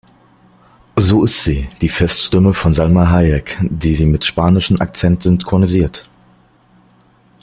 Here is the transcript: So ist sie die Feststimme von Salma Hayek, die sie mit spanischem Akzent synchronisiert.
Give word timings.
So 0.95 1.25
ist 1.25 1.43
sie 1.43 1.69
die 1.79 1.87
Feststimme 1.87 2.55
von 2.55 2.73
Salma 2.73 3.11
Hayek, 3.11 3.59
die 3.61 3.93
sie 3.93 4.07
mit 4.07 4.25
spanischem 4.25 4.81
Akzent 4.81 5.21
synchronisiert. 5.21 6.09